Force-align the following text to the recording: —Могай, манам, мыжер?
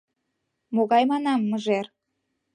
—Могай, 0.75 1.03
манам, 1.11 1.41
мыжер? 1.51 1.85